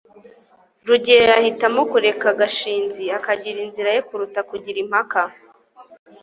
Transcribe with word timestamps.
rugeyo 0.87 1.23
yahitamo 1.31 1.81
kureka 1.91 2.27
gashinzi 2.39 3.03
akagira 3.17 3.59
inzira 3.65 3.89
ye 3.95 4.01
kuruta 4.07 4.39
kugira 4.49 4.77
impaka 4.85 5.21